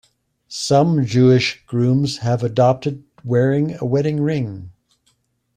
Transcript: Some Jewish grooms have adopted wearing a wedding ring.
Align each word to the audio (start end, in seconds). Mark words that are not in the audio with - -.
Some 0.47 1.05
Jewish 1.05 1.63
grooms 1.67 2.17
have 2.25 2.41
adopted 2.43 3.03
wearing 3.23 3.75
a 3.79 3.85
wedding 3.85 4.19
ring. 4.19 4.71